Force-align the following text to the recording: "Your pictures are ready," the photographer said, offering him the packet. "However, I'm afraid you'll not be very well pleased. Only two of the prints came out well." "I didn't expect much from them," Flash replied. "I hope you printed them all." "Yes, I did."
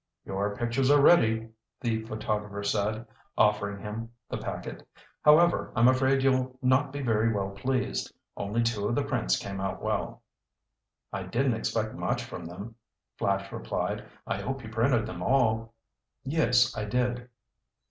"Your 0.25 0.55
pictures 0.55 0.89
are 0.89 0.99
ready," 0.99 1.49
the 1.79 2.01
photographer 2.05 2.63
said, 2.63 3.05
offering 3.37 3.77
him 3.83 4.09
the 4.29 4.39
packet. 4.39 4.81
"However, 5.23 5.71
I'm 5.75 5.87
afraid 5.87 6.23
you'll 6.23 6.57
not 6.63 6.91
be 6.91 7.03
very 7.03 7.31
well 7.31 7.51
pleased. 7.51 8.11
Only 8.35 8.63
two 8.63 8.87
of 8.87 8.95
the 8.95 9.03
prints 9.03 9.37
came 9.37 9.61
out 9.61 9.79
well." 9.83 10.23
"I 11.13 11.21
didn't 11.21 11.53
expect 11.53 11.93
much 11.93 12.23
from 12.23 12.45
them," 12.47 12.73
Flash 13.19 13.51
replied. 13.51 14.03
"I 14.25 14.41
hope 14.41 14.63
you 14.63 14.69
printed 14.71 15.05
them 15.05 15.21
all." 15.21 15.75
"Yes, 16.23 16.75
I 16.75 16.85
did." 16.85 17.29